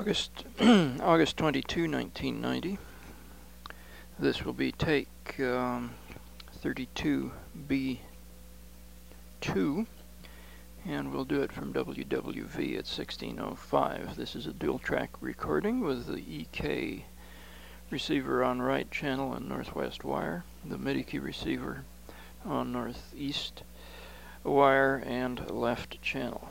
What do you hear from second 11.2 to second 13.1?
do it from WWV at